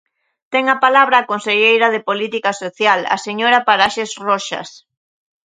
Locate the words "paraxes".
3.67-4.11